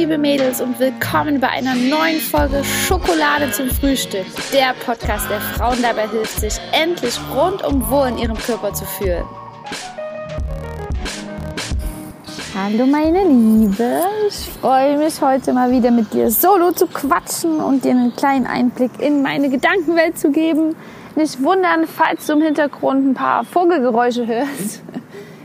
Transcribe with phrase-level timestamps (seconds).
[0.00, 4.24] liebe Mädels und willkommen bei einer neuen Folge Schokolade zum Frühstück.
[4.50, 9.24] Der Podcast, der Frauen dabei hilft, sich endlich rundum wohl in ihrem Körper zu fühlen.
[12.56, 17.84] Hallo meine Liebe, ich freue mich heute mal wieder mit dir solo zu quatschen und
[17.84, 20.76] dir einen kleinen Einblick in meine Gedankenwelt zu geben.
[21.14, 24.82] Nicht wundern, falls du im Hintergrund ein paar Vogelgeräusche hörst.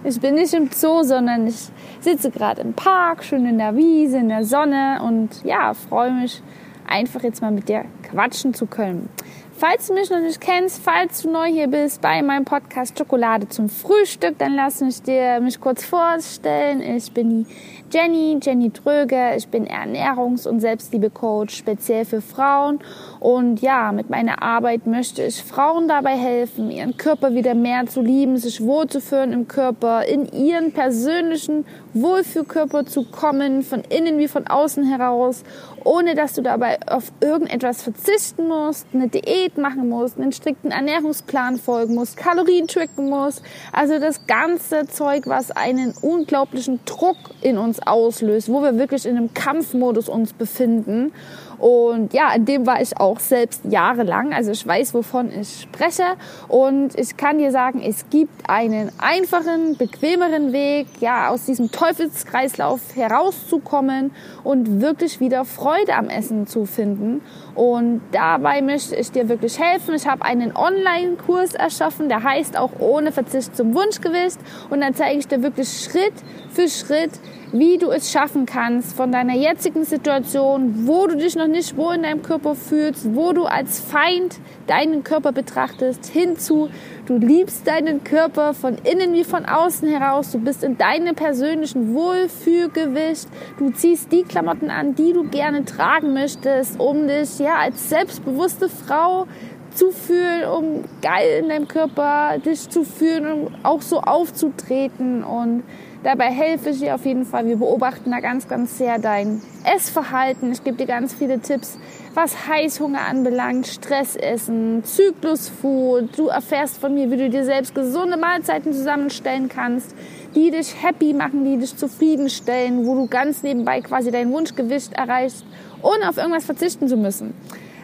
[0.05, 1.71] Ich bin nicht im Zoo, sondern ich
[2.05, 6.41] sitze gerade im Park, schön in der Wiese, in der Sonne und ja, freue mich
[6.87, 9.09] einfach jetzt mal mit dir quatschen zu können.
[9.57, 13.47] Falls du mich noch nicht kennst, falls du neu hier bist bei meinem Podcast Schokolade
[13.47, 16.81] zum Frühstück, dann lass mich dir mich kurz vorstellen.
[16.81, 17.45] Ich bin die
[17.91, 19.35] Jenny, Jenny Tröge.
[19.37, 22.79] Ich bin Ernährungs- und Selbstliebe-Coach, speziell für Frauen.
[23.19, 28.01] Und ja, mit meiner Arbeit möchte ich Frauen dabei helfen, ihren Körper wieder mehr zu
[28.01, 34.47] lieben, sich wohlzuführen im Körper, in ihren persönlichen Wohlfühlkörper zu kommen, von innen wie von
[34.47, 35.43] außen heraus,
[35.83, 41.57] ohne dass du dabei auf irgendetwas verzichten musst, eine Diät machen musst, einen strikten Ernährungsplan
[41.57, 43.41] folgen musst, Kalorien tracken musst.
[43.71, 49.17] Also das ganze Zeug, was einen unglaublichen Druck in uns auslöst, wo wir wirklich in
[49.17, 51.13] einem Kampfmodus uns befinden.
[51.59, 54.33] Und ja, in dem war ich auch selbst jahrelang.
[54.33, 56.03] Also ich weiß, wovon ich spreche.
[56.47, 62.95] Und ich kann dir sagen, es gibt einen einfachen, bequemeren Weg, ja, aus diesem Teufelskreislauf
[62.95, 64.11] herauszukommen
[64.43, 67.21] und wirklich wieder Freude am Essen zu finden.
[67.55, 69.95] Und dabei möchte ich dir wirklich helfen.
[69.95, 74.37] Ich habe einen Online-Kurs erschaffen, der heißt auch ohne Verzicht zum Wunschgewicht.
[74.69, 76.13] Und dann zeige ich dir wirklich Schritt
[76.49, 77.11] für Schritt,
[77.59, 81.95] wie du es schaffen kannst von deiner jetzigen Situation, wo du dich noch nicht wohl
[81.95, 86.69] in deinem Körper fühlst, wo du als Feind deinen Körper betrachtest, hinzu,
[87.05, 91.93] du liebst deinen Körper von innen wie von außen heraus, du bist in deinem persönlichen
[91.93, 97.89] Wohlfühlgewicht, du ziehst die Klamotten an, die du gerne tragen möchtest, um dich ja als
[97.89, 99.27] selbstbewusste Frau
[99.73, 105.63] zu fühlen, um geil in deinem Körper dich zu fühlen, um auch so aufzutreten und
[106.03, 107.47] Dabei helfe ich dir auf jeden Fall.
[107.47, 110.51] Wir beobachten da ganz, ganz sehr dein Essverhalten.
[110.51, 111.77] Ich gebe dir ganz viele Tipps,
[112.13, 116.17] was Heißhunger anbelangt, Stressessen, Zyklusfood.
[116.17, 119.95] Du erfährst von mir, wie du dir selbst gesunde Mahlzeiten zusammenstellen kannst,
[120.35, 125.45] die dich happy machen, die dich zufriedenstellen, wo du ganz nebenbei quasi dein Wunschgewicht erreichst,
[125.81, 127.33] ohne auf irgendwas verzichten zu müssen.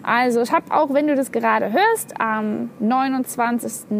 [0.04, 3.92] Also ich habe auch, wenn du das gerade hörst, am 29.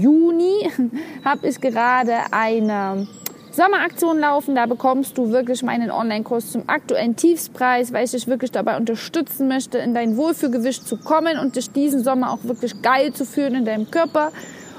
[0.00, 0.68] Juni
[1.24, 3.06] habe ich gerade eine
[3.54, 4.54] Sommeraktion laufen.
[4.54, 9.46] Da bekommst du wirklich meinen Online-Kurs zum aktuellen Tiefspreis, weil ich dich wirklich dabei unterstützen
[9.46, 13.54] möchte, in dein Wohlfühlgewicht zu kommen und dich diesen Sommer auch wirklich geil zu fühlen
[13.54, 14.32] in deinem Körper.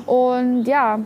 [0.05, 0.99] Und ja,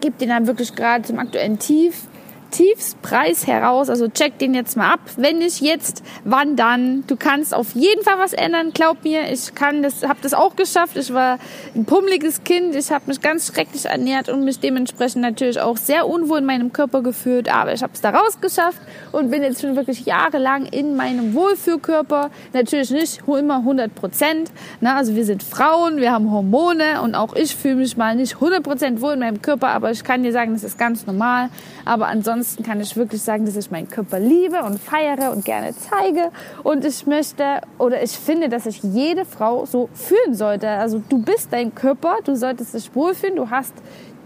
[0.00, 2.08] gib dir dann wirklich gerade zum aktuellen Tief
[2.50, 3.88] Tiefspreis heraus.
[3.88, 5.00] Also check den jetzt mal ab.
[5.16, 7.04] Wenn nicht jetzt, wann dann?
[7.06, 8.72] Du kannst auf jeden Fall was ändern.
[8.72, 10.96] Glaub mir, ich kann das, habe das auch geschafft.
[10.96, 11.38] Ich war
[11.74, 12.74] ein pummeliges Kind.
[12.74, 16.72] Ich habe mich ganz schrecklich ernährt und mich dementsprechend natürlich auch sehr unwohl in meinem
[16.72, 17.52] Körper gefühlt.
[17.52, 18.80] Aber ich habe es da rausgeschafft
[19.12, 22.30] und bin jetzt schon wirklich jahrelang in meinem Wohlfühlkörper.
[22.52, 24.50] Natürlich nicht immer 100 Prozent.
[24.82, 28.62] Also wir sind Frauen, wir haben Hormone und auch ich fühle mich mal nicht 100
[28.62, 29.68] Prozent wohl in meinem Körper.
[29.68, 31.48] Aber ich kann dir sagen, das ist ganz normal.
[31.84, 35.44] Aber ansonsten ansonsten kann ich wirklich sagen, dass ich meinen Körper liebe und feiere und
[35.44, 36.30] gerne zeige.
[36.62, 40.66] Und ich möchte oder ich finde, dass sich jede Frau so fühlen sollte.
[40.66, 43.74] Also du bist dein Körper, du solltest dich wohlfühlen, du hast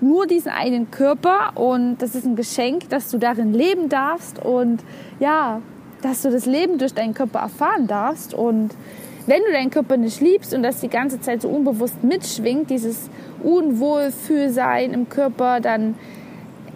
[0.00, 4.84] nur diesen einen Körper und das ist ein Geschenk, dass du darin leben darfst und
[5.18, 5.60] ja,
[6.02, 8.70] dass du das Leben durch deinen Körper erfahren darfst und
[9.26, 13.10] wenn du deinen Körper nicht liebst und das die ganze Zeit so unbewusst mitschwingt, dieses
[13.42, 15.96] Unwohlfühlsein im Körper, dann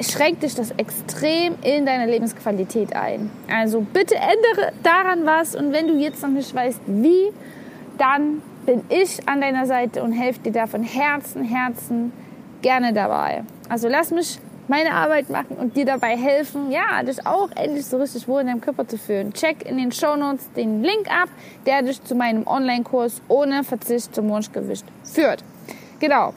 [0.00, 3.30] schränkt dich das extrem in deine Lebensqualität ein.
[3.52, 7.32] Also bitte ändere daran was und wenn du jetzt noch nicht weißt, wie,
[7.98, 12.12] dann bin ich an deiner Seite und helfe dir da von Herzen, Herzen
[12.62, 13.44] gerne dabei.
[13.68, 17.96] Also lass mich meine Arbeit machen und dir dabei helfen, ja, dich auch endlich so
[17.96, 19.32] richtig wohl in deinem Körper zu fühlen.
[19.32, 21.30] Check in den Show Notes den Link ab,
[21.66, 25.42] der dich zu meinem Online-Kurs ohne Verzicht zum Wunschgewicht führt.
[26.00, 26.34] Genau.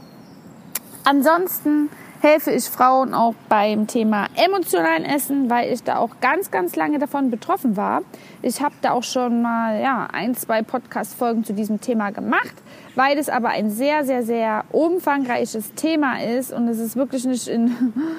[1.04, 1.90] Ansonsten
[2.22, 7.00] helfe ich Frauen auch beim Thema emotionalen Essen, weil ich da auch ganz, ganz lange
[7.00, 8.04] davon betroffen war.
[8.44, 12.54] Ich habe da auch schon mal ja, ein, zwei Podcast-Folgen zu diesem Thema gemacht,
[12.94, 17.48] weil es aber ein sehr, sehr, sehr umfangreiches Thema ist und es ist wirklich nicht
[17.48, 17.76] in,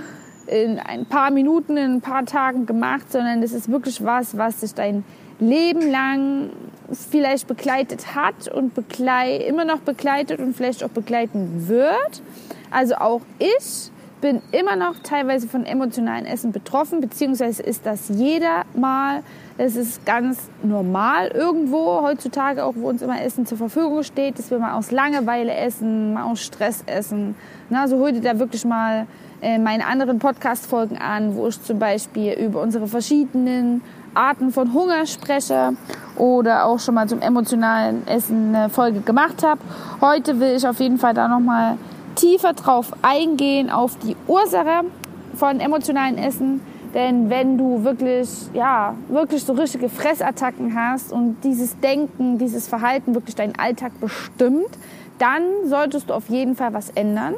[0.49, 4.63] in ein paar Minuten, in ein paar Tagen gemacht, sondern es ist wirklich was, was
[4.63, 5.05] sich dein
[5.39, 6.51] Leben lang
[6.93, 12.23] vielleicht begleitet hat und begleit, immer noch begleitet und vielleicht auch begleiten wird.
[12.73, 13.92] Also auch ich
[14.23, 19.23] bin immer noch teilweise von emotionalen Essen betroffen, beziehungsweise ist das jeder mal.
[19.59, 24.51] Es ist ganz normal irgendwo heutzutage, auch wo uns immer Essen zur Verfügung steht, dass
[24.51, 27.35] wir mal aus Langeweile essen, mal aus Stress essen.
[27.69, 29.07] Na, so hol dir da wirklich mal
[29.43, 33.83] äh, meine anderen Podcast-Folgen an, wo ich zum Beispiel über unsere verschiedenen
[34.15, 35.73] Arten von Hunger spreche
[36.17, 39.61] oder auch schon mal zum emotionalen Essen eine Folge gemacht habe.
[40.01, 41.77] Heute will ich auf jeden Fall da nochmal
[42.15, 44.85] tiefer drauf eingehen, auf die Ursache
[45.35, 46.61] von emotionalen Essen.
[46.95, 53.15] Denn wenn du wirklich, ja, wirklich so richtige Fressattacken hast und dieses Denken, dieses Verhalten
[53.15, 54.69] wirklich deinen Alltag bestimmt,
[55.19, 57.35] dann solltest du auf jeden Fall was ändern.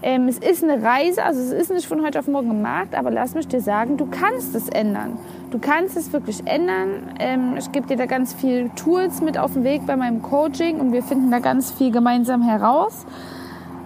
[0.00, 3.10] Ähm, es ist eine Reise, also es ist nicht von heute auf morgen gemacht, aber
[3.10, 5.18] lass mich dir sagen, du kannst es ändern.
[5.50, 7.16] Du kannst es wirklich ändern.
[7.18, 10.78] Ähm, ich gebe dir da ganz viele Tools mit auf den Weg bei meinem Coaching
[10.78, 13.06] und wir finden da ganz viel gemeinsam heraus.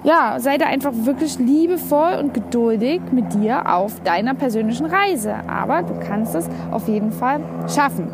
[0.04, 5.34] Ja, sei da einfach wirklich liebevoll und geduldig mit dir auf deiner persönlichen Reise.
[5.46, 7.40] Aber du kannst es auf jeden Fall
[7.72, 8.08] schaffen.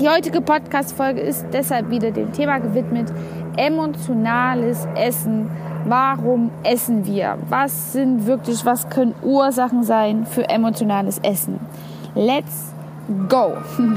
[0.00, 3.12] Die heutige Podcast-Folge ist deshalb wieder dem Thema gewidmet,
[3.56, 5.50] emotionales Essen
[5.86, 7.36] Warum essen wir?
[7.50, 11.60] Was sind wirklich, was können Ursachen sein für emotionales Essen?
[12.14, 12.72] Let's
[13.28, 13.52] go!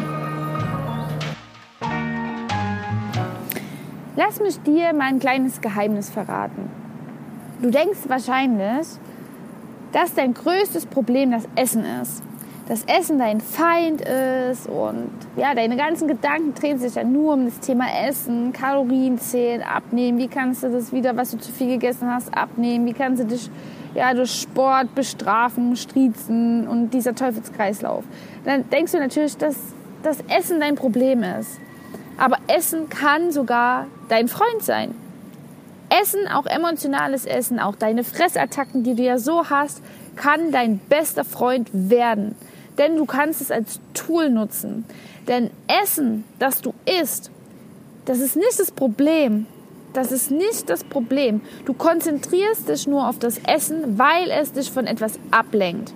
[4.18, 6.87] Lass mich dir mal ein kleines Geheimnis verraten.
[7.62, 8.88] Du denkst wahrscheinlich,
[9.92, 12.24] dass dein größtes Problem das Essen ist
[12.68, 17.46] das Essen dein Feind ist und ja, deine ganzen Gedanken drehen sich ja nur um
[17.46, 21.68] das Thema Essen, Kalorien zählen, abnehmen, wie kannst du das wieder, was du zu viel
[21.68, 23.50] gegessen hast, abnehmen, wie kannst du dich
[23.96, 28.04] ja, durch Sport bestrafen, striezen und dieser Teufelskreislauf.
[28.44, 29.56] Dann denkst du natürlich, dass
[30.04, 31.60] das Essen dein Problem ist.
[32.18, 34.94] Aber Essen kann sogar dein Freund sein.
[35.90, 39.82] Essen, auch emotionales Essen, auch deine Fressattacken, die du ja so hast,
[40.16, 42.36] kann dein bester Freund werden
[42.78, 44.86] denn du kannst es als Tool nutzen.
[45.28, 45.50] Denn
[45.84, 47.32] Essen, das du isst,
[48.06, 49.46] das ist nicht das Problem.
[49.94, 51.42] Das ist nicht das Problem.
[51.66, 55.94] Du konzentrierst dich nur auf das Essen, weil es dich von etwas ablenkt.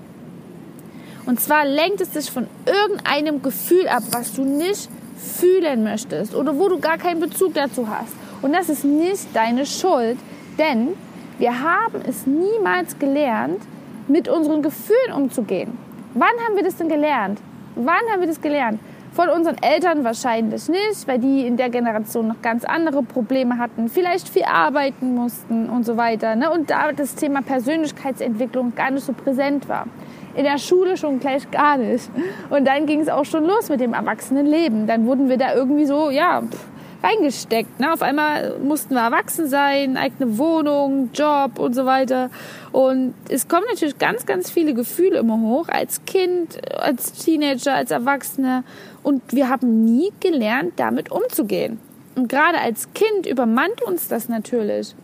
[1.26, 6.58] Und zwar lenkt es dich von irgendeinem Gefühl ab, was du nicht fühlen möchtest oder
[6.58, 8.14] wo du gar keinen Bezug dazu hast.
[8.42, 10.18] Und das ist nicht deine Schuld,
[10.58, 10.90] denn
[11.38, 13.62] wir haben es niemals gelernt,
[14.08, 15.78] mit unseren Gefühlen umzugehen.
[16.14, 17.40] Wann haben wir das denn gelernt?
[17.76, 18.80] Wann haben wir das gelernt?
[19.14, 23.90] Von unseren Eltern wahrscheinlich nicht, weil die in der Generation noch ganz andere Probleme hatten,
[23.90, 26.36] vielleicht viel arbeiten mussten und so weiter.
[26.36, 26.50] Ne?
[26.50, 29.88] Und da das Thema Persönlichkeitsentwicklung gar nicht so präsent war.
[30.36, 32.10] In der Schule schon gleich gar nicht.
[32.50, 34.88] Und dann ging es auch schon los mit dem Erwachsenenleben.
[34.88, 36.71] Dann wurden wir da irgendwie so, ja, pff,
[37.04, 37.80] reingesteckt.
[37.80, 37.92] Ne?
[37.94, 42.30] Auf einmal mussten wir erwachsen sein, eigene Wohnung, Job und so weiter.
[42.72, 47.92] Und es kommen natürlich ganz, ganz viele Gefühle immer hoch, als Kind, als Teenager, als
[47.92, 48.64] Erwachsener.
[49.04, 51.80] Und wir haben nie gelernt, damit umzugehen.
[52.16, 54.96] Und gerade als Kind übermannt uns das natürlich,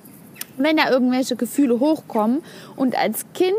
[0.58, 2.44] wenn da irgendwelche Gefühle hochkommen.
[2.76, 3.56] Und als Kind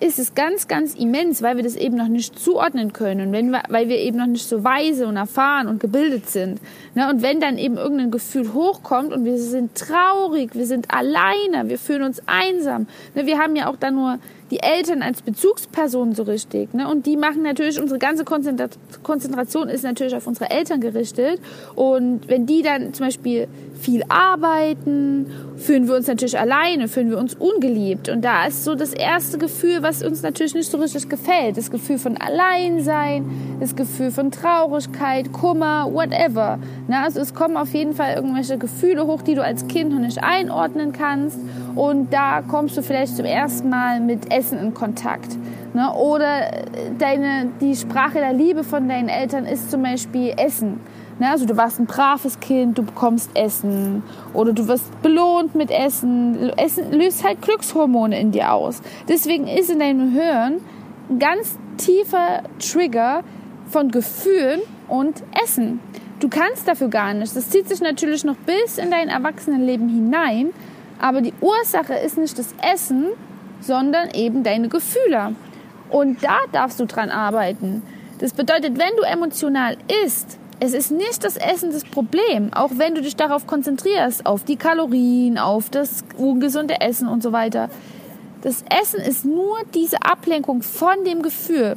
[0.00, 3.62] ist es ganz, ganz immens, weil wir das eben noch nicht zuordnen können, wenn wir,
[3.68, 6.60] weil wir eben noch nicht so weise und erfahren und gebildet sind.
[6.94, 7.08] Ne?
[7.10, 11.78] Und wenn dann eben irgendein Gefühl hochkommt und wir sind traurig, wir sind alleine, wir
[11.78, 12.86] fühlen uns einsam.
[13.14, 13.26] Ne?
[13.26, 14.18] Wir haben ja auch dann nur
[14.50, 16.72] die Eltern als Bezugsperson so richtig.
[16.72, 16.88] Ne?
[16.88, 21.40] Und die machen natürlich, unsere ganze Konzentration ist natürlich auf unsere Eltern gerichtet.
[21.74, 23.46] Und wenn die dann zum Beispiel
[23.78, 25.26] viel arbeiten,
[25.56, 28.08] fühlen wir uns natürlich alleine, fühlen wir uns ungeliebt.
[28.08, 31.56] Und da ist so das erste Gefühl, was uns natürlich nicht so richtig gefällt.
[31.56, 36.58] Das Gefühl von Alleinsein, das Gefühl von Traurigkeit, Kummer, whatever.
[36.88, 37.02] Ne?
[37.02, 40.22] Also es kommen auf jeden Fall irgendwelche Gefühle hoch, die du als Kind noch nicht
[40.22, 41.38] einordnen kannst.
[41.74, 45.36] Und da kommst du vielleicht zum ersten Mal mit Essen in Kontakt.
[45.72, 45.90] Ne?
[45.94, 46.50] Oder
[46.98, 50.80] deine, die Sprache der Liebe von deinen Eltern ist zum Beispiel Essen.
[51.18, 51.30] Ne?
[51.30, 54.02] Also du warst ein braves Kind, du bekommst Essen
[54.34, 56.50] oder du wirst belohnt mit Essen.
[56.56, 58.82] Essen löst halt Glückshormone in dir aus.
[59.08, 60.60] Deswegen ist in deinem Hirn
[61.10, 63.22] ein ganz tiefer Trigger
[63.68, 65.80] von Gefühlen und Essen.
[66.20, 67.34] Du kannst dafür gar nichts.
[67.34, 70.50] Das zieht sich natürlich noch bis in dein Erwachsenenleben hinein.
[71.00, 73.06] Aber die Ursache ist nicht das Essen,
[73.60, 75.36] sondern eben deine Gefühle.
[75.90, 77.82] Und da darfst du dran arbeiten.
[78.18, 82.94] Das bedeutet, wenn du emotional isst, es ist nicht das Essen das Problem, auch wenn
[82.94, 87.70] du dich darauf konzentrierst, auf die Kalorien, auf das ungesunde Essen und so weiter.
[88.42, 91.76] Das Essen ist nur diese Ablenkung von dem Gefühl.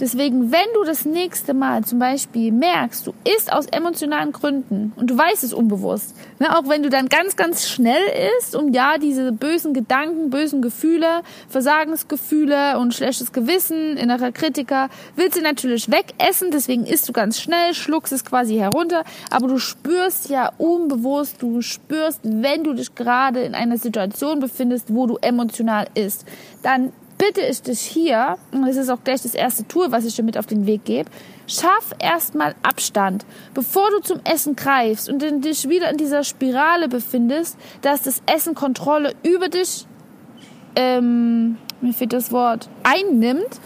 [0.00, 5.10] Deswegen, wenn du das nächste Mal zum Beispiel merkst, du isst aus emotionalen Gründen und
[5.10, 8.02] du weißt es unbewusst, ne, auch wenn du dann ganz, ganz schnell
[8.38, 15.36] isst, um ja diese bösen Gedanken, bösen Gefühle, Versagensgefühle und schlechtes Gewissen, innerer Kritiker, willst
[15.36, 20.30] du natürlich wegessen, deswegen isst du ganz schnell, schluckst es quasi herunter, aber du spürst
[20.30, 25.88] ja unbewusst, du spürst, wenn du dich gerade in einer Situation befindest, wo du emotional
[25.94, 26.24] isst,
[26.62, 30.16] dann bitte ich dich hier, und das ist auch gleich das erste Tool, was ich
[30.16, 31.10] dir mit auf den Weg gebe,
[31.46, 37.58] schaff erstmal Abstand, bevor du zum Essen greifst und dich wieder in dieser Spirale befindest,
[37.82, 39.86] dass das Essen Kontrolle über dich,
[40.76, 43.60] ähm, mir fehlt das Wort, einnimmt.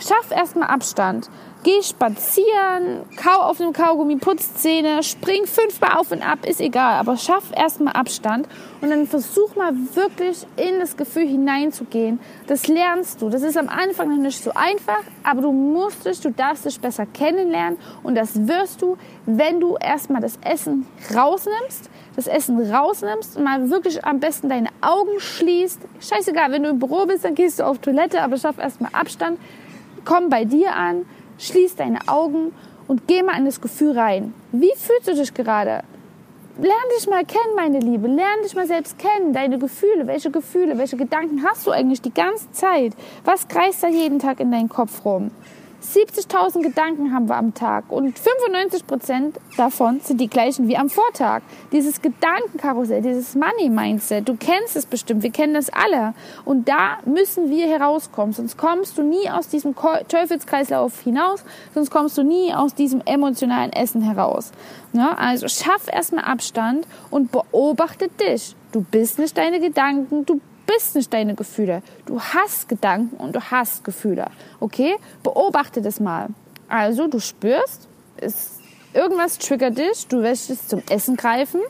[0.00, 1.30] Schaff erstmal Abstand.
[1.64, 6.98] Geh spazieren, kau auf dem Kaugummi, putz Zähne, spring fünfmal auf und ab, ist egal,
[6.98, 8.46] aber schaff erstmal Abstand
[8.82, 12.20] und dann versuch mal wirklich in das Gefühl hineinzugehen.
[12.48, 13.30] Das lernst du.
[13.30, 16.78] Das ist am Anfang noch nicht so einfach, aber du musst dich, du darfst dich
[16.78, 23.38] besser kennenlernen und das wirst du, wenn du erstmal das Essen rausnimmst, das Essen rausnimmst
[23.38, 25.80] und mal wirklich am besten deine Augen schließt.
[25.98, 29.38] Scheißegal, wenn du im Büro bist, dann gehst du auf Toilette, aber schaff erstmal Abstand.
[30.04, 31.06] Komm bei dir an
[31.38, 32.52] Schließ deine Augen
[32.86, 34.34] und geh mal in das Gefühl rein.
[34.52, 35.82] Wie fühlst du dich gerade?
[36.56, 38.06] Lern dich mal kennen, meine Liebe.
[38.06, 39.32] Lern dich mal selbst kennen.
[39.32, 40.06] Deine Gefühle.
[40.06, 42.92] Welche Gefühle, welche Gedanken hast du eigentlich die ganze Zeit?
[43.24, 45.32] Was kreist da jeden Tag in deinen Kopf rum?
[45.84, 50.88] 70.000 Gedanken haben wir am Tag und 95 Prozent davon sind die gleichen wie am
[50.88, 51.42] Vortag.
[51.72, 56.14] Dieses Gedankenkarussell, dieses Money-Mindset, du kennst es bestimmt, wir kennen das alle.
[56.44, 62.16] Und da müssen wir herauskommen, sonst kommst du nie aus diesem Teufelskreislauf hinaus, sonst kommst
[62.16, 64.52] du nie aus diesem emotionalen Essen heraus.
[64.94, 68.56] Ja, also schaff erstmal Abstand und beobachte dich.
[68.72, 71.82] Du bist nicht deine Gedanken, du bist nicht deine Gefühle.
[72.06, 74.26] Du hast Gedanken und du hast Gefühle.
[74.60, 74.96] Okay?
[75.22, 76.28] Beobachte das mal.
[76.68, 77.88] Also, du spürst,
[78.20, 78.60] ist,
[78.92, 81.60] irgendwas triggert dich, du möchtest zum Essen greifen.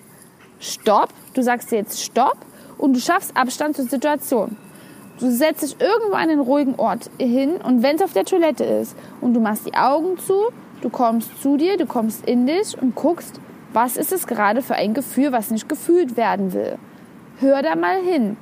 [0.61, 1.11] Stopp.
[1.35, 2.39] Du sagst dir jetzt Stopp
[2.79, 4.57] und du schaffst Abstand zur Situation.
[5.19, 8.65] Du setzt dich irgendwo an einen ruhigen Ort hin und wenn es auf der Toilette
[8.65, 12.77] ist und du machst die Augen zu, du kommst zu dir, du kommst in dich
[12.81, 13.41] und guckst,
[13.73, 16.79] was ist es gerade für ein Gefühl, was nicht gefühlt werden will.
[17.39, 18.37] Hör da mal hin.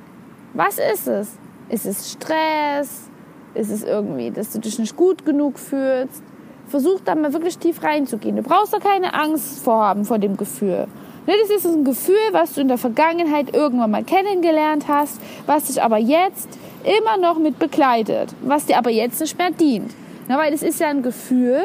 [0.53, 1.31] Was ist es?
[1.69, 3.09] Ist es Stress?
[3.55, 6.21] Ist es irgendwie, dass du dich nicht gut genug fühlst?
[6.67, 8.35] Versuch da mal wirklich tief reinzugehen.
[8.35, 10.87] Du brauchst da keine Angst vorhaben vor dem Gefühl.
[11.25, 15.65] Ne, das ist ein Gefühl, was du in der Vergangenheit irgendwann mal kennengelernt hast, was
[15.65, 16.49] dich aber jetzt
[16.83, 19.93] immer noch mit begleitet, was dir aber jetzt nicht mehr dient.
[20.27, 21.61] Na, weil das ist ja ein Gefühl,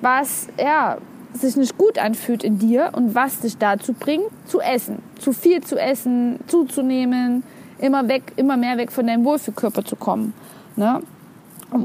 [0.00, 0.98] was ja,
[1.34, 5.02] sich nicht gut anfühlt in dir und was dich dazu bringt, zu essen.
[5.18, 7.42] Zu viel zu essen, zuzunehmen,
[7.78, 10.34] immer weg, immer mehr weg von deinem Wohlfühlkörper zu kommen.
[10.76, 11.00] Ne?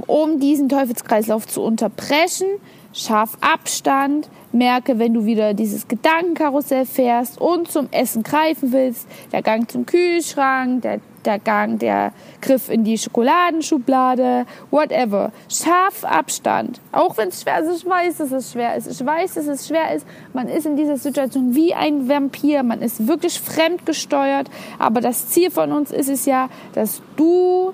[0.07, 2.47] Um, diesen Teufelskreislauf zu unterbrechen,
[2.93, 9.41] schaff Abstand, merke, wenn du wieder dieses Gedankenkarussell fährst und zum Essen greifen willst, der
[9.41, 15.31] Gang zum Kühlschrank, der, der Gang, der Griff in die Schokoladenschublade, whatever.
[15.49, 16.79] Schaff Abstand.
[16.91, 18.87] Auch wenn es schwer ist, ich weiß, dass es schwer ist.
[18.87, 20.05] Ich weiß, dass es schwer ist.
[20.33, 22.63] Man ist in dieser Situation wie ein Vampir.
[22.63, 24.49] Man ist wirklich fremdgesteuert.
[24.79, 27.73] Aber das Ziel von uns ist es ja, dass du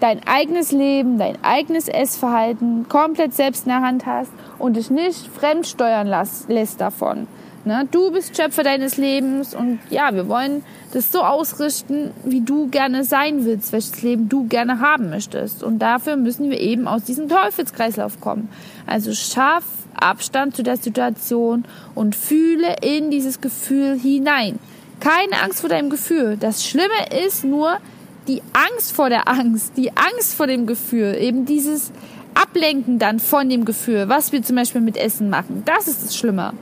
[0.00, 5.26] dein eigenes Leben, dein eigenes Essverhalten komplett selbst in der Hand hast und dich nicht
[5.26, 6.06] fremdsteuern
[6.48, 7.28] lässt davon.
[7.70, 7.86] Ne?
[7.88, 13.04] Du bist Schöpfer deines Lebens und ja, wir wollen das so ausrichten, wie du gerne
[13.04, 15.62] sein willst, welches Leben du gerne haben möchtest.
[15.62, 18.48] Und dafür müssen wir eben aus diesem Teufelskreislauf kommen.
[18.88, 19.62] Also schaff
[19.94, 24.58] Abstand zu der Situation und fühle in dieses Gefühl hinein.
[24.98, 26.36] Keine Angst vor deinem Gefühl.
[26.40, 27.76] Das Schlimme ist nur,
[28.26, 31.92] die Angst vor der Angst, die Angst vor dem Gefühl, eben dieses
[32.34, 36.16] Ablenken dann von dem Gefühl, was wir zum Beispiel mit Essen machen, das ist das
[36.16, 36.52] Schlimme.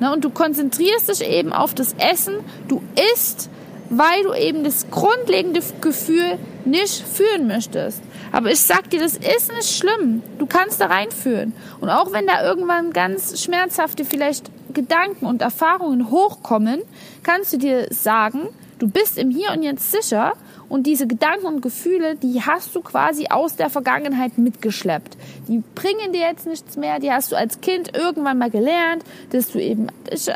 [0.00, 0.12] Ne?
[0.12, 2.34] Und du konzentrierst dich eben auf das Essen,
[2.68, 2.82] du
[3.14, 3.48] isst,
[3.90, 8.02] weil du eben das grundlegende Gefühl nicht fühlen möchtest.
[8.32, 10.22] Aber ich sag dir, das ist nicht schlimm.
[10.38, 11.52] Du kannst da reinführen.
[11.80, 16.82] Und auch wenn da irgendwann ganz schmerzhafte vielleicht Gedanken und Erfahrungen hochkommen,
[17.22, 18.48] kannst du dir sagen,
[18.78, 20.32] du bist im Hier und Jetzt sicher
[20.68, 25.16] und diese Gedanken und Gefühle, die hast du quasi aus der Vergangenheit mitgeschleppt.
[25.48, 26.98] Die bringen dir jetzt nichts mehr.
[26.98, 29.86] Die hast du als Kind irgendwann mal gelernt, dass du eben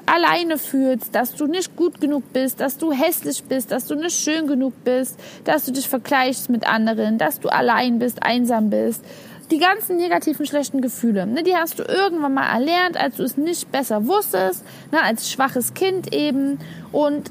[0.07, 4.17] alleine fühlst, dass du nicht gut genug bist, dass du hässlich bist, dass du nicht
[4.17, 9.05] schön genug bist, dass du dich vergleichst mit anderen, dass du allein bist, einsam bist
[9.51, 13.37] die ganzen negativen, schlechten Gefühle, ne, die hast du irgendwann mal erlernt, als du es
[13.37, 16.59] nicht besser wusstest, ne, als schwaches Kind eben.
[16.93, 17.31] Und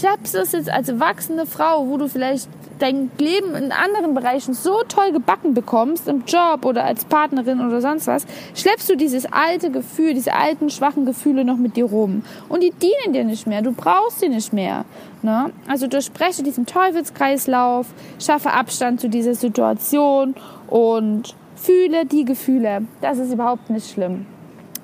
[0.00, 2.48] schaffst es jetzt als erwachsene Frau, wo du vielleicht
[2.78, 7.80] dein Leben in anderen Bereichen so toll gebacken bekommst, im Job oder als Partnerin oder
[7.80, 12.24] sonst was, schleppst du dieses alte Gefühl, diese alten schwachen Gefühle noch mit dir rum.
[12.48, 14.84] Und die dienen dir nicht mehr, du brauchst sie nicht mehr.
[15.22, 15.50] Ne?
[15.68, 17.86] Also durchbreche diesen Teufelskreislauf,
[18.18, 20.34] schaffe Abstand zu dieser Situation
[20.68, 22.82] und fühle die Gefühle.
[23.00, 24.26] Das ist überhaupt nicht schlimm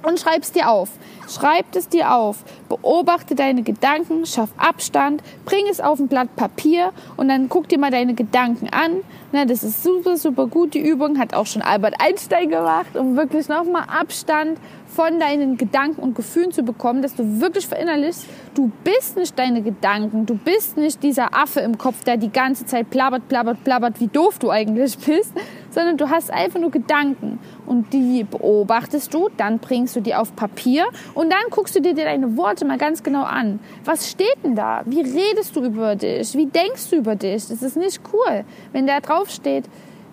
[0.03, 0.91] und schreib es dir auf.
[1.29, 2.45] Schreib es dir auf.
[2.69, 7.79] Beobachte deine Gedanken, schaff Abstand, bring es auf ein Blatt Papier und dann guck dir
[7.79, 9.03] mal deine Gedanken an.
[9.33, 10.73] Na, das ist super, super gut.
[10.75, 16.01] Die Übung hat auch schon Albert Einstein gemacht, um wirklich nochmal Abstand von deinen Gedanken
[16.01, 20.79] und Gefühlen zu bekommen, dass du wirklich verinnerlichst, du bist nicht deine Gedanken, du bist
[20.79, 24.51] nicht dieser Affe im Kopf, der die ganze Zeit plappert, plappert, plappert, wie doof du
[24.51, 25.33] eigentlich bist,
[25.71, 30.35] sondern du hast einfach nur Gedanken und die beobachtest du, dann bringst du die auf
[30.37, 33.61] Papier und dann guckst du dir deine Worte mal ganz genau an.
[33.85, 34.83] Was steht denn da?
[34.87, 36.35] Wie redest du über dich?
[36.35, 37.49] Wie denkst du über dich?
[37.49, 39.65] Das ist nicht cool, wenn da drauf steht,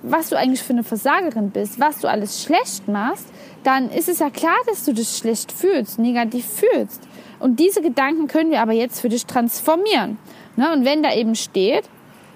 [0.04, 3.28] was du eigentlich für eine Versagerin bist, was du alles schlecht machst,
[3.64, 7.02] dann ist es ja klar, dass du dich schlecht fühlst, negativ fühlst.
[7.40, 10.18] Und diese Gedanken können wir aber jetzt für dich transformieren.
[10.56, 10.72] Ne?
[10.72, 11.90] Und wenn da eben steht,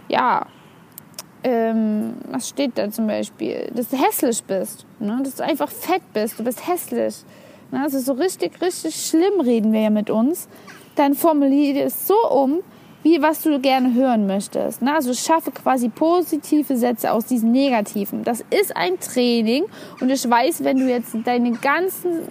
[0.07, 0.47] ja,
[1.43, 3.69] ähm, was steht da zum Beispiel?
[3.73, 5.19] Dass du hässlich bist, ne?
[5.23, 7.15] dass du einfach fett bist, du bist hässlich.
[7.71, 7.81] Ne?
[7.83, 10.47] Also so richtig, richtig schlimm reden wir ja mit uns.
[10.95, 12.59] Dann formuliere es so um,
[13.03, 14.81] wie was du gerne hören möchtest.
[14.81, 14.93] Ne?
[14.93, 18.23] Also schaffe quasi positive Sätze aus diesen negativen.
[18.23, 19.65] Das ist ein Training
[20.01, 22.21] und ich weiß, wenn du jetzt deine ganzen,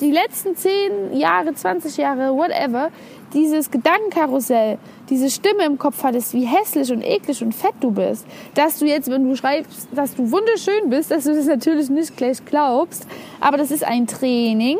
[0.00, 2.90] die letzten 10 Jahre, 20 Jahre, whatever,
[3.32, 8.26] dieses Gedankenkarussell, diese Stimme im Kopf hattest, wie hässlich und eklig und fett du bist,
[8.54, 12.16] dass du jetzt, wenn du schreibst, dass du wunderschön bist, dass du das natürlich nicht
[12.16, 13.06] gleich glaubst,
[13.40, 14.78] aber das ist ein Training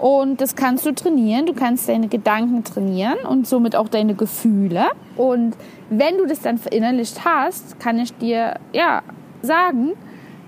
[0.00, 1.44] und das kannst du trainieren.
[1.44, 4.86] Du kannst deine Gedanken trainieren und somit auch deine Gefühle.
[5.16, 5.54] Und
[5.90, 9.02] wenn du das dann verinnerlicht hast, kann ich dir ja
[9.42, 9.92] sagen,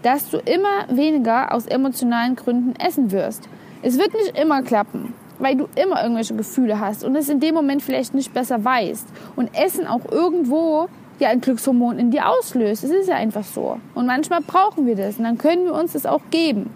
[0.00, 3.48] dass du immer weniger aus emotionalen Gründen essen wirst.
[3.82, 7.54] Es wird nicht immer klappen weil du immer irgendwelche Gefühle hast und es in dem
[7.54, 9.08] Moment vielleicht nicht besser weißt.
[9.34, 12.84] Und Essen auch irgendwo ja ein Glückshormon in dir auslöst.
[12.84, 13.78] Es ist ja einfach so.
[13.94, 16.70] Und manchmal brauchen wir das und dann können wir uns das auch geben.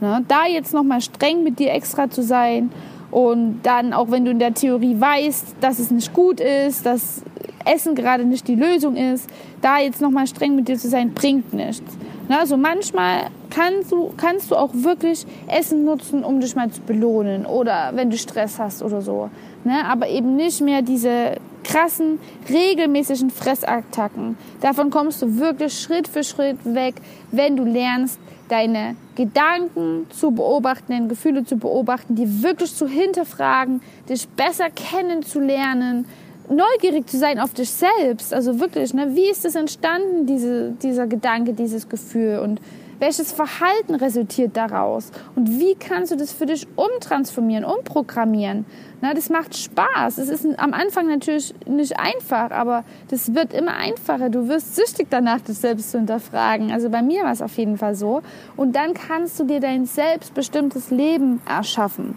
[0.00, 0.22] Ne?
[0.28, 2.70] Da jetzt nochmal streng mit dir extra zu sein
[3.10, 7.22] und dann auch wenn du in der Theorie weißt, dass es nicht gut ist, dass
[7.64, 9.28] Essen gerade nicht die Lösung ist,
[9.62, 11.96] da jetzt nochmal streng mit dir zu sein, bringt nichts.
[12.28, 17.46] Also manchmal kannst du, kannst du auch wirklich Essen nutzen, um dich mal zu belohnen
[17.46, 19.30] oder wenn du Stress hast oder so.
[19.64, 19.84] Ne?
[19.86, 24.36] Aber eben nicht mehr diese krassen, regelmäßigen Fressattacken.
[24.60, 26.94] Davon kommst du wirklich Schritt für Schritt weg,
[27.30, 33.80] wenn du lernst, deine Gedanken zu beobachten, deine Gefühle zu beobachten, die wirklich zu hinterfragen,
[34.08, 36.04] dich besser kennenzulernen,
[36.48, 38.34] neugierig zu sein auf dich selbst.
[38.34, 39.14] Also wirklich, ne?
[39.14, 42.60] wie ist es entstanden, diese, dieser Gedanke, dieses Gefühl und
[43.00, 45.10] welches Verhalten resultiert daraus?
[45.34, 48.66] Und wie kannst du das für dich umtransformieren, umprogrammieren?
[49.00, 50.18] Na, das macht Spaß.
[50.18, 54.28] Es ist am Anfang natürlich nicht einfach, aber das wird immer einfacher.
[54.28, 56.70] Du wirst süchtig danach, dich selbst zu hinterfragen.
[56.70, 58.22] Also bei mir war es auf jeden Fall so.
[58.56, 62.16] Und dann kannst du dir dein selbstbestimmtes Leben erschaffen.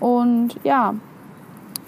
[0.00, 0.94] Und ja,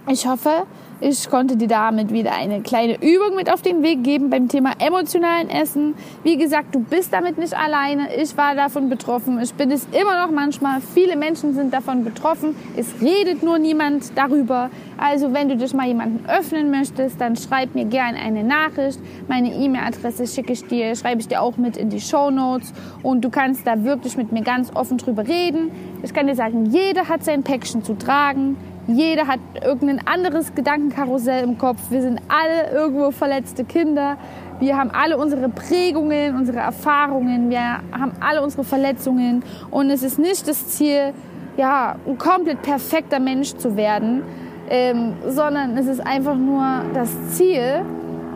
[0.09, 0.67] ich hoffe,
[1.01, 4.73] ich konnte dir damit wieder eine kleine Übung mit auf den Weg geben beim Thema
[4.79, 5.95] emotionalen Essen.
[6.23, 8.09] Wie gesagt, du bist damit nicht alleine.
[8.17, 9.39] Ich war davon betroffen.
[9.43, 10.81] Ich bin es immer noch manchmal.
[10.81, 12.57] Viele Menschen sind davon betroffen.
[12.77, 14.71] Es redet nur niemand darüber.
[14.97, 18.99] Also wenn du dich mal jemanden öffnen möchtest, dann schreib mir gerne eine Nachricht.
[19.29, 22.73] Meine E-Mail-Adresse schicke ich dir, schreibe ich dir auch mit in die Show Notes.
[23.03, 25.71] Und du kannst da wirklich mit mir ganz offen drüber reden.
[26.03, 28.57] Ich kann dir sagen, jeder hat sein Päckchen zu tragen.
[28.88, 31.81] Jeder hat irgendein anderes Gedankenkarussell im Kopf.
[31.90, 34.16] Wir sind alle irgendwo verletzte Kinder.
[34.61, 37.51] Wir haben alle unsere Prägungen, unsere Erfahrungen.
[37.51, 39.42] Wir haben alle unsere Verletzungen.
[39.70, 41.12] Und es ist nicht das Ziel,
[41.57, 44.22] ja, ein komplett perfekter Mensch zu werden,
[44.70, 47.85] ähm, sondern es ist einfach nur das Ziel,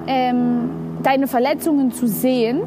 [0.08, 0.70] ähm,
[1.02, 2.62] deine Verletzungen zu sehen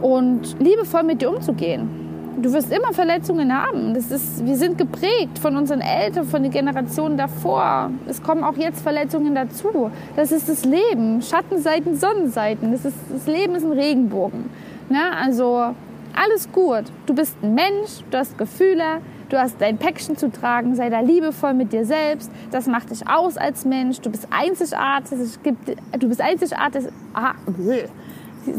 [0.00, 1.99] und liebevoll mit dir umzugehen.
[2.36, 3.92] Du wirst immer Verletzungen haben.
[3.94, 7.90] Das ist, wir sind geprägt von unseren Eltern, von den Generationen davor.
[8.06, 9.90] Es kommen auch jetzt Verletzungen dazu.
[10.16, 11.20] Das ist das Leben.
[11.22, 12.72] Schattenseiten, Sonnenseiten.
[12.72, 14.48] Das, ist, das Leben ist ein Regenbogen.
[14.88, 15.00] Ne?
[15.22, 15.74] Also
[16.14, 16.84] alles gut.
[17.06, 21.00] Du bist ein Mensch, du hast Gefühle, du hast dein Päckchen zu tragen, sei da
[21.00, 22.30] liebevoll mit dir selbst.
[22.50, 24.00] Das macht dich aus als Mensch.
[24.00, 25.18] Du bist einzigartig.
[25.18, 26.86] Es gibt, du bist einzigartig.
[27.14, 27.34] Ah,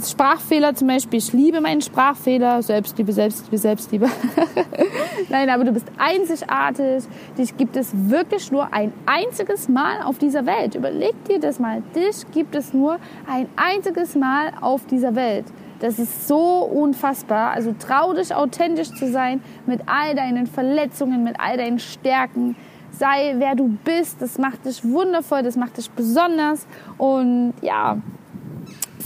[0.04, 1.20] Sprachfehler zum Beispiel.
[1.20, 2.62] Ich liebe meinen Sprachfehler.
[2.62, 4.10] Selbstliebe, Selbstliebe, Selbstliebe.
[5.30, 7.04] Nein, aber du bist einzigartig.
[7.38, 10.76] Dich gibt es wirklich nur ein einziges Mal auf dieser Welt.
[10.76, 11.82] Überleg dir das mal.
[11.96, 15.46] Dich gibt es nur ein einziges Mal auf dieser Welt.
[15.80, 17.52] Das ist so unfassbar.
[17.52, 22.56] Also trau dich authentisch zu sein mit all deinen Verletzungen, mit all deinen Stärken.
[22.91, 24.22] Sei wer du bist.
[24.22, 26.67] Das macht dich wundervoll, das macht dich besonders.
[27.00, 27.98] Und ja,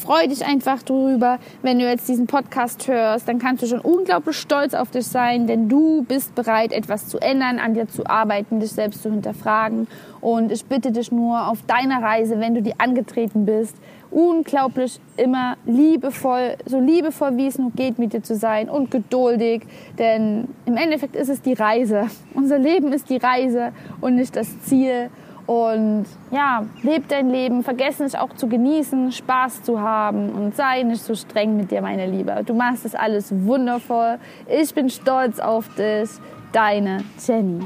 [0.05, 1.39] freu dich einfach drüber.
[1.63, 5.47] Wenn du jetzt diesen Podcast hörst, dann kannst du schon unglaublich stolz auf dich sein,
[5.47, 9.87] denn du bist bereit, etwas zu ändern, an dir zu arbeiten, dich selbst zu hinterfragen.
[10.21, 13.75] Und ich bitte dich nur auf deiner Reise, wenn du die angetreten bist,
[14.11, 19.63] unglaublich immer liebevoll, so liebevoll wie es nur geht mit dir zu sein und geduldig,
[19.97, 22.07] denn im Endeffekt ist es die Reise.
[22.35, 25.09] Unser Leben ist die Reise und nicht das Ziel.
[25.47, 30.81] Und ja, leb dein Leben, vergess nicht auch zu genießen, Spaß zu haben und sei
[30.83, 32.41] nicht so streng mit dir, meine Liebe.
[32.45, 34.17] Du machst das alles wundervoll.
[34.47, 36.09] Ich bin stolz auf dich.
[36.51, 37.59] Deine Jenny.